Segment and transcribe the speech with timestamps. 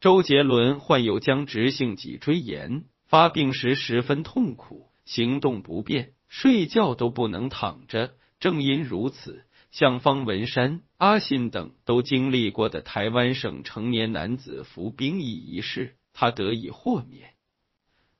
[0.00, 8.14] 周杰伦患有僵直性脊椎炎，发病时十分痛苦，行动不便，睡觉都不能躺着。
[8.38, 17.34] 正因如此，像方文山、阿信等都经历过的台湾省成年男子服兵役一事，他得以豁免。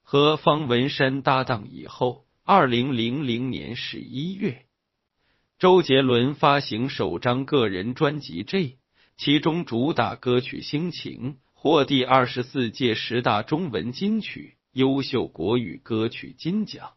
[0.03, 4.67] 和方文山搭档以后，二零零零年十一月，
[5.59, 8.65] 周杰伦发行首张个人专辑《J》，
[9.17, 11.33] 其中主打歌曲《心情》。
[11.63, 16.93] 获第二十四届十大中文金曲优秀国语歌曲金奖，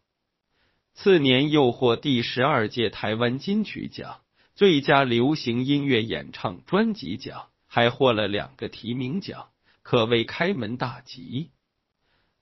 [0.94, 4.22] 次年又获第十二届台湾金曲奖
[4.56, 9.50] 最佳流行音乐演唱专辑奖，还获了两个提名奖，
[9.82, 11.52] 可谓开门大吉。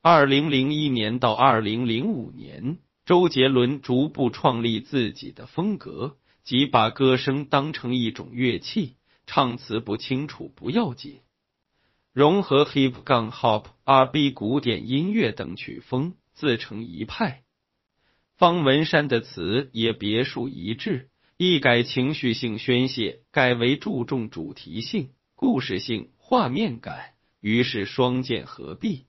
[0.04, 11.22] 二零零一年到二零零五年，周杰伦逐步创立自己的风格，即把歌声当成一种乐器，唱词不清楚不要紧。
[12.14, 17.44] 融合 hip、杠 hop、R&B、古典音乐等曲风，自成一派。
[18.36, 29.06] 方文山的词也别树一帜，一改情绪性宣泄，改为注重主题性、故事性、画面感，于是双剑合璧，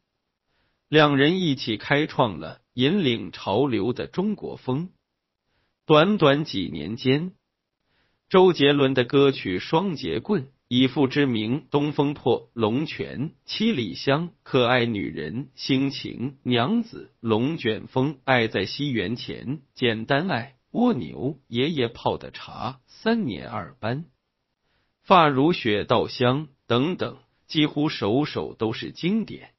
[0.89, 4.91] 两人一起开创了引领潮流的中国风。
[5.87, 7.33] 短短几年间，
[8.28, 10.44] 周杰伦的歌曲《双节棍》。
[10.75, 24.06] 以父之名，东风破，龙泉，七里香，可爱女人，心情，娘子，龙卷风，爱在西元前，简单爱，蜗牛，爷爷泡的茶，三年二班，
[25.03, 29.50] 发如雪稻香等等，几乎首首都是经典。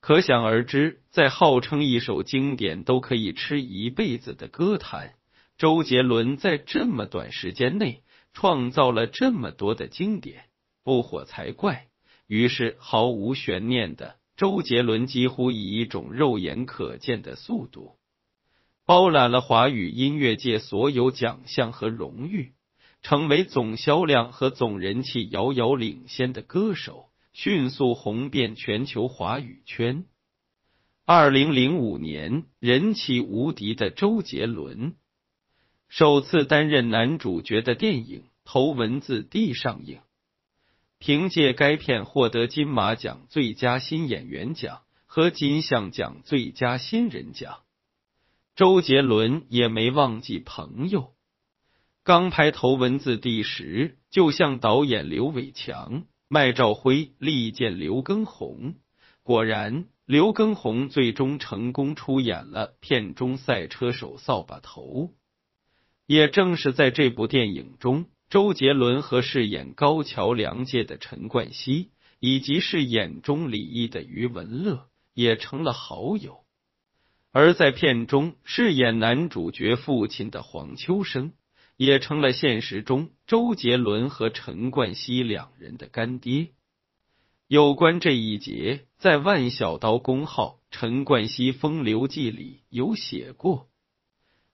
[0.00, 5.14] 可想而知，在号称一首经典都可以吃一辈子的歌坛，
[5.56, 8.02] 周杰伦在这么短时间内。
[8.32, 10.44] 创造了这么多的经典，
[10.84, 11.86] 不火才怪。
[12.26, 17.96] 于是毫无悬念的，周杰伦几乎以一种肉眼可见的速度，
[18.84, 22.52] 包揽了华语音乐界所有奖项和荣誉，
[23.02, 30.04] 成为总销量和总人气遥遥领先的歌手，迅速红遍全球华语圈。
[31.06, 34.94] 二零零五年，人气无敌的周杰伦。
[35.88, 40.00] 首次担任男主角的电影《头文字 D》上映，
[40.98, 47.60] 凭借该片获得金马奖最佳新演员奖和金像奖最佳新人奖。
[48.54, 51.14] 周杰伦也没忘记朋友，
[52.04, 58.74] 刚拍《头文字 D》时就向导演刘伟强、麦兆辉力荐刘畊宏，
[59.22, 65.14] 果然刘畊宏最终成功出演了片中赛车手扫把头。
[66.08, 76.46] 也正是在这部电影中，周杰伦和饰演高桥良介的陈冠希，以及饰演钟离义的余文乐，也成了好友。
[77.30, 81.34] 而在片中饰演男主角父亲的黄秋生，
[81.76, 86.52] 也成了现实中周杰伦和陈冠希两人的干爹。
[87.48, 93.68] 有关这一节，在《万小刀公号：陈冠希风流记》里有写过。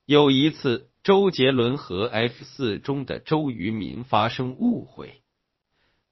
[0.05, 0.91] 有一次。
[1.05, 5.21] 周杰伦和 F 四中的周渝民发生误会，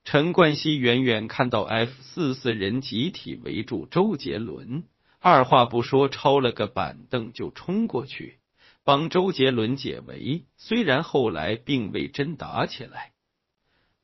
[0.04, 4.84] 陈冠希远远看到 F 四四人集体围住周杰伦，
[5.19, 8.36] 二话不说抄了个板凳就冲过去
[8.84, 10.44] 帮周杰伦解围。
[10.58, 13.12] 虽然后来并未真打起来，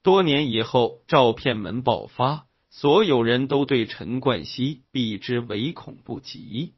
[0.03, 6.73] 多年以后照片门爆发，所有人都对陈冠希避之唯恐不及。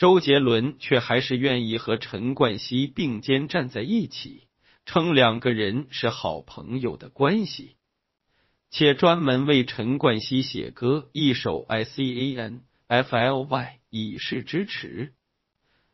[0.00, 4.44] 周杰伦却还是愿意和陈冠希并肩站在一起，
[4.86, 7.76] 称两个人是好朋友的关系，
[8.70, 15.12] 且专门为陈冠希写歌一首《I C A N F L Y》以示支持。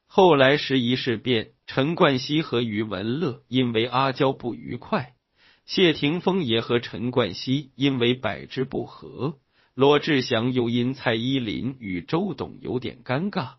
[0.06, 5.16] 后来时移世变，陈冠希和余文乐因为阿娇不愉快，
[5.64, 9.40] 谢霆锋也和陈冠希因为百之不和，
[9.74, 13.54] 罗志祥又因蔡依林与周董有点尴尬。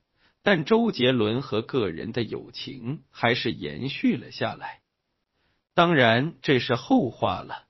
[0.50, 4.80] 但周杰伦和个人的友情还是延续了下来，
[5.74, 7.66] 当然这是后话了。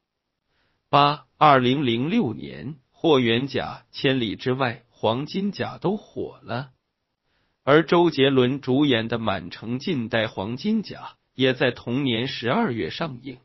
[0.87, 6.69] 八二零零六年，霍元甲、千里之外、黄金甲都火了，
[7.63, 10.99] 而周杰伦主演的《满城尽带黄金甲》
[11.33, 13.39] 也在同年十二月上映。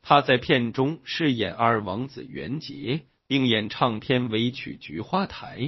[0.00, 5.58] 他在片中饰演二王子元杰，并演唱片尾曲《菊花台》。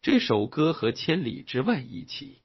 [0.00, 2.38] 这首歌和《千里之外》一起。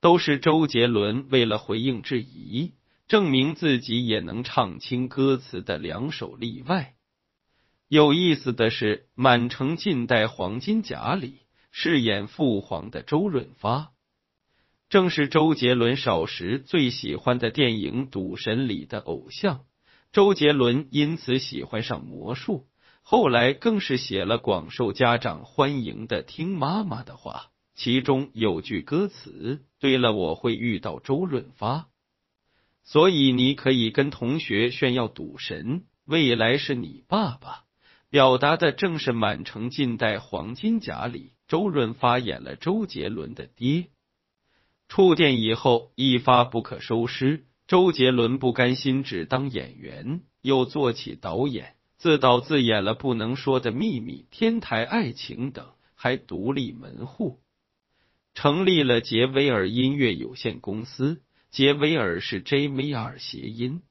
[0.00, 2.72] 都是周杰伦为了回应质疑，
[3.06, 6.94] 证明自己也能唱清歌词的两首例外。
[7.86, 13.90] 有意思的是，《满城尽带黄金甲》里饰演父皇的周润发，
[14.88, 19.64] 正是周杰伦少时最喜欢的电影《赌神》里的偶像。
[20.12, 22.66] 周杰伦因此喜欢上魔术，
[23.02, 27.46] 后来更是写了广受家长欢迎的《听妈妈的话》，
[27.82, 31.88] 其中有句歌词：“对了，我会遇到周润发。”
[32.84, 37.64] 所以你可以跟同学炫耀，赌神未来是你爸爸。
[38.10, 43.86] 表达的正是《满城尽带黄金甲》里周润发演了周杰伦的爹。
[44.86, 57.40] 触电以后一发不可收拾，周杰伦不甘心只当演员，又做起导演，自导自演了《不能说的秘密》《天台爱情》等，还独立门户，
[58.34, 61.22] 成立了杰威尔音乐有限公司。
[61.50, 63.82] 杰威尔是 JVR 谐音。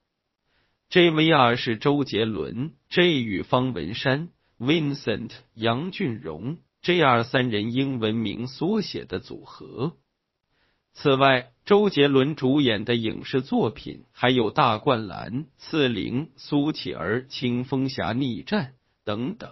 [0.90, 9.98] JVR 是周杰伦、J 与方文山、Vincent、杨俊荣、JR 三人英文名缩写的组合。
[10.94, 18.66] 此外，周杰伦主演的影视作品还有《大灌篮》《刺陵》《苏乞儿》《青蜂侠逆战》
[19.06, 19.52] 等等。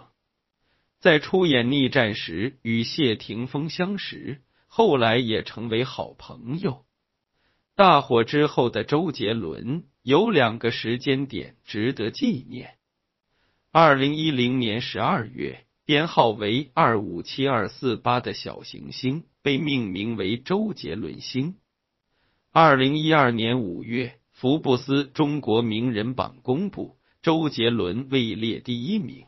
[1.00, 4.42] 在出演《逆战》时，与谢霆锋相识，
[4.77, 6.85] 后来也成为好朋友。
[7.74, 9.85] 大火之后的周杰伦。
[10.03, 12.75] 有两个时间点值得纪念：
[13.71, 21.56] 二零一零年十二月，编号为二五七二四八的小行星被命名为周杰伦星；
[22.51, 29.25] 二零一二年五月，福布斯中国名人榜公布，周杰伦位列第一名。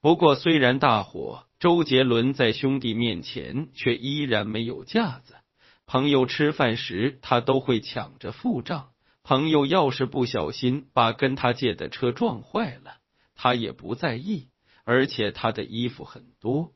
[0.00, 5.36] 不过，虽然大火，周杰伦在兄弟面前却依然没有架子。
[5.86, 8.90] 朋友吃饭时，他都会抢着付账。
[9.22, 12.98] 朋友要是不小心把跟他借的车撞坏了，
[13.34, 14.48] 他也不在意，
[14.84, 16.74] 而且他的衣服很多，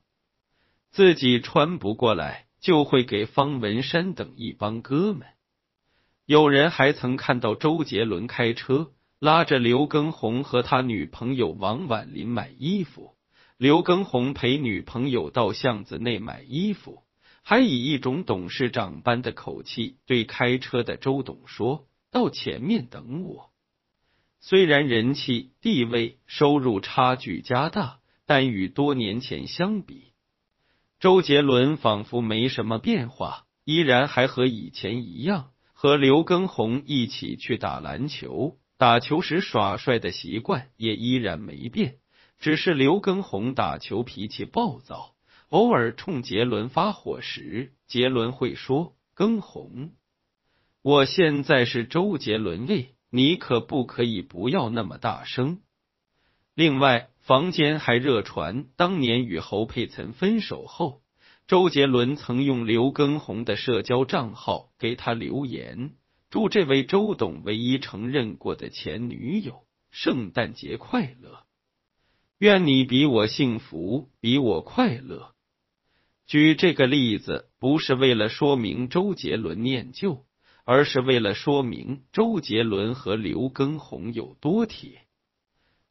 [0.90, 5.26] 自己穿不过来，就会给方文山等一帮哥们。
[6.24, 13.17] 有人还曾看到周杰伦开车拉着刘畊宏和他女朋友王婉玲买衣服，
[13.58, 17.02] 刘畊宏陪女朋友到巷子内买衣服，
[17.42, 21.84] 还以一种董事长般的口气对开车的周董说。
[22.12, 23.50] 到前面等我。
[24.40, 30.12] 虽然人气、地位、收入差距加大，但与多年前相比，
[31.00, 38.56] 周杰伦仿佛没什么变化，依然还和以前一样，和刘畊宏一起去打篮球。
[38.78, 41.96] 打球时耍帅的习惯也依然没变，
[42.38, 45.14] 只是刘畊宏打球脾气暴躁，
[45.48, 49.90] 偶尔冲杰伦发火时，杰伦会说：“畊宏。”
[50.82, 55.60] 我现在是周杰伦位，你可不可以不要那么大声？
[56.54, 61.02] 另外，房间还热传，当年与侯佩岑分手后，
[61.48, 65.94] 周杰伦曾用刘畊宏的社交账号给他留言，
[66.30, 71.44] 祝这位周董唯一承认过的前女友圣诞节快乐，
[72.38, 75.34] 愿你比我幸福，比我快乐。
[76.26, 80.24] 举这个例子，不是为了说明周杰伦念旧。
[80.70, 85.06] 而是为了说明周杰伦和刘畊宏有多铁，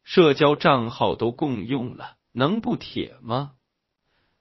[0.04, 3.54] 社交账号都共用了，能不铁吗？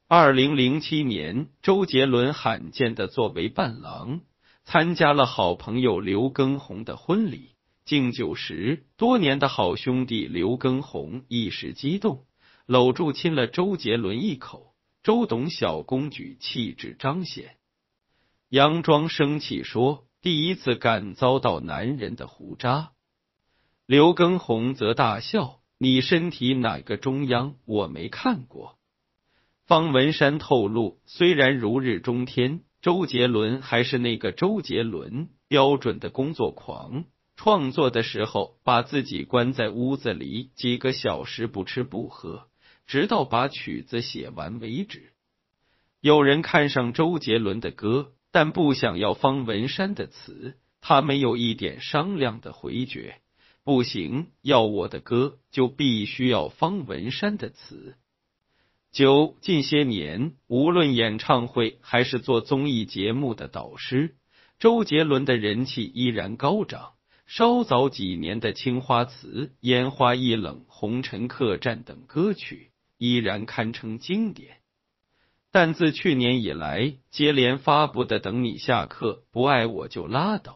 [0.08, 4.20] 二零零七年，周杰伦罕见的作为伴郎
[4.62, 7.55] 参加了好朋友刘畊宏的婚礼。
[7.86, 12.24] 敬酒时，多年的好兄弟刘耕宏一时激动，
[12.66, 14.74] 搂住亲了周杰伦一口。
[15.04, 17.58] 周董小公举气质彰显，
[18.50, 20.04] 佯装生气说。
[20.20, 22.90] 第一次敢遭到男人的胡渣，
[23.86, 28.78] 刘耕宏则大笑：“你身体哪个中央我没看过？”
[29.64, 37.04] 方文山透露，虽然如日中天，周杰伦还是那个周杰伦，标准的工作狂。
[37.36, 42.48] 创作的时候，把自己关在屋子里几个小时，不吃不喝，
[42.86, 45.12] 直到把曲子写完为止。
[46.00, 48.12] 有人看上周杰伦的歌。
[48.32, 53.22] 但不想要方文山的词，他没有一点商量的回绝。
[53.64, 57.96] 不行，要我的歌就必须要方文山的词。
[58.92, 64.16] 九近些年，无论演唱会还是做综艺节目的导师，
[64.58, 66.92] 周杰伦的人气依然高涨。
[67.26, 74.58] 稍早几年的《青花瓷》《烟花易冷》《红尘客栈》等歌曲，依然堪称经典。
[75.50, 80.52] 但自去年以来，接连发布的《等你下课》《不爱我就拉倒》，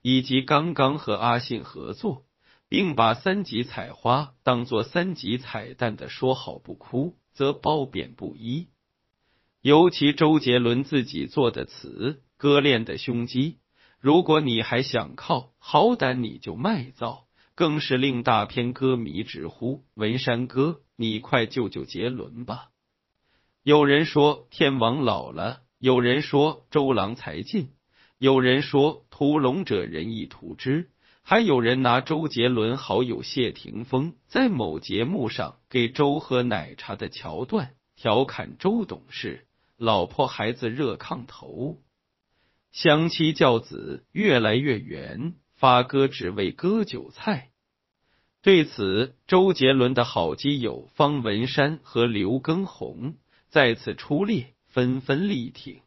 [0.00, 2.24] 以及刚刚和阿信合作、
[2.68, 8.68] 并把三级采花当做三级彩蛋的说好不哭，则褒贬不一。
[9.60, 13.58] 尤其周杰伦自己做的词，割裂的胸肌，
[14.00, 17.24] 如果你还想靠，好歹你就卖造，
[17.54, 22.68] 更是令大片歌迷直呼：“文山哥，你快救救杰伦吧！”
[23.64, 27.70] 有人说天王老了，有人说周郎才尽。
[28.18, 30.90] 有人说屠龙者仁义屠之，
[31.22, 41.78] 还有人拿周杰伦好友谢霆锋在某节目上给周喝奶茶的桥段调侃周董事老婆孩子热炕头，
[42.76, 47.48] 相妻教子越来越远，发哥只为割韭菜。
[48.42, 53.14] 对此，周杰伦的好基友方文山和刘畊宏
[53.48, 55.80] 再次出列，纷纷力挺。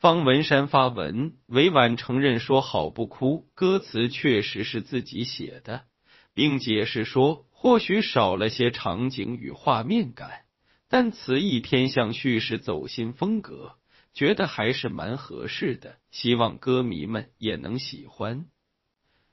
[0.00, 5.84] 方文山发文委婉承认说：“好不哭”歌词确实是自己写的，
[6.34, 10.46] 并解释说，或许少了些场景与画面感，
[10.88, 13.76] 但词意偏向叙事走心风格，
[14.12, 18.46] 觉得还是蛮合适的，希望歌迷们也能喜欢。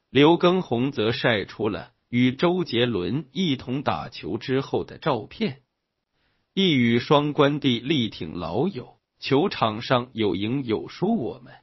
[0.09, 5.61] 刘畊宏则晒出了与周杰伦一同打球之后的照片，
[6.53, 8.97] 一语双关地力挺老友。
[9.19, 11.53] 球场上有赢有输，我们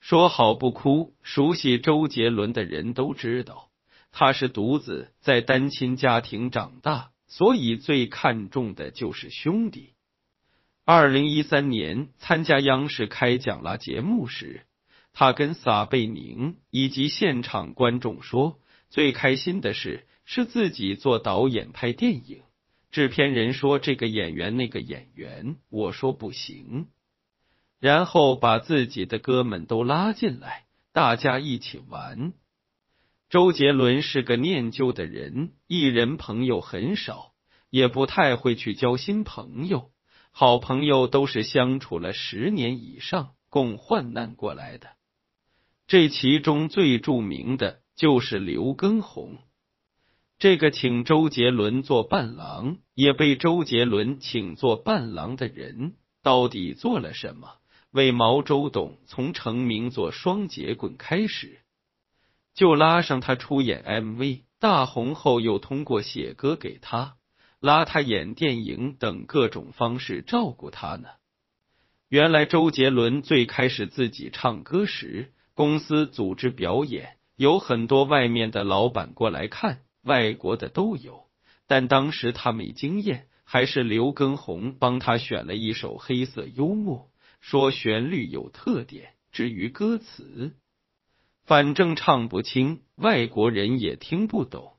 [0.00, 1.14] 说好不哭。
[1.22, 3.70] 熟悉周杰伦的人都知道，
[4.12, 9.94] 他是独子，在单亲家庭长大，所以最看重的就是兄弟。
[10.90, 14.62] 二零一三年参加央视开讲啦节目时，
[15.12, 22.40] 他跟撒贝宁以及现场观众说，最开心的事是自己做导演拍电影。
[22.90, 26.86] 制片人说：“这个演员，那个演员。”我说：“不行。”
[27.80, 30.64] 然后把自己的哥们都拉进来，
[30.94, 32.32] 大家一起玩。
[33.28, 37.34] 周杰伦是个念旧的人，艺人朋友很少，
[37.68, 39.90] 也不太会去交新朋友。
[40.30, 44.90] 好朋友都是相处了十年以上，共患难过来的。
[45.86, 49.38] 这其中最著名的就是刘畊宏。
[50.38, 57.54] 这个请周杰伦做伴郎，也被周杰伦请做伴郎的人，到底做了什么？
[57.90, 61.60] 为毛周董从成名做双截棍开始，
[62.54, 67.16] 就拉上他出演 MV，大红后又通过写歌给他，
[67.60, 71.08] 拉他演电影等各种方式照顾他呢？
[72.08, 79.80] 原来周杰伦最开始自己唱歌时，公司组织表演，有很多外面的老板过来看。
[80.02, 81.26] 外国的都有，
[81.66, 87.10] 但当时他没经验，还是刘畊宏帮他选了一首黑色幽默，
[87.40, 89.10] 说旋律有特点。
[89.32, 90.56] 至于歌词，
[91.44, 94.77] 反正唱不清，外国人也听不懂。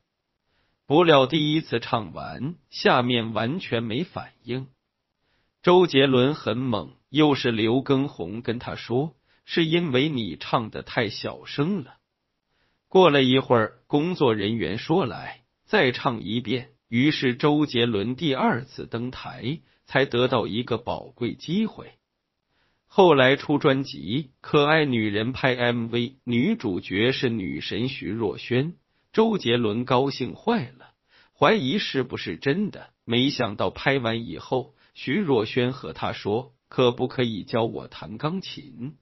[0.90, 4.66] 不料第一次唱完，下面完全没反应。
[5.62, 11.98] 周杰伦很猛，又是刘畊宏跟他说，是因为你唱的太小声了。
[12.88, 16.70] 过了一会儿，工作人员说来再唱一遍。
[16.88, 21.92] 于是周杰伦第二次登台，才得到一个宝贵机会。
[22.86, 28.74] 后来出专辑《可爱女人》，拍 MV，女主角是女神徐若瑄。
[29.12, 30.94] 周杰伦高兴坏了，
[31.36, 32.90] 怀疑是不是真的。
[33.04, 38.96] 没想到拍完以后，徐若瑄和他说：“可不可以教我弹钢琴？”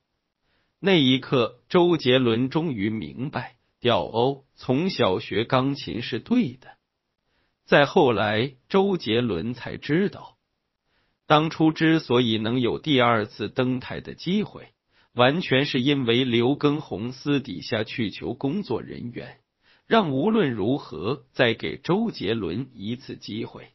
[0.80, 3.56] 那一刻，周杰伦终于明白。
[3.80, 6.78] 吊欧从小学钢琴是对的。
[7.64, 10.36] 再后来，周杰伦才知道，
[11.26, 14.72] 当初之所以能有第二次登台的机会，
[15.12, 19.38] 完全是因为刘畊宏私底下去求工作人员，
[19.88, 23.70] 让无论如何再给周杰伦一次机会。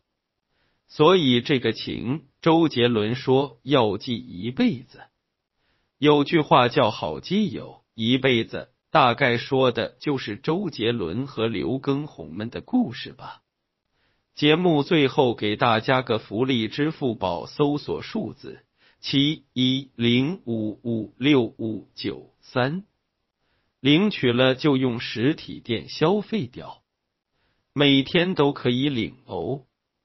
[0.88, 5.02] 所以这个情，周杰伦说要记一辈子。
[5.98, 8.70] 有句话叫“好基友一辈子”。
[8.94, 13.42] 大概说的就是周杰伦和刘畊宏们的故事吧。
[14.36, 18.64] 节目最后给大家个福利：支付宝搜索数字
[19.00, 22.84] 七一零五五六五九三，
[23.84, 26.84] 领取了就用实体店消费掉，
[27.74, 29.66] 每天都可以领哦。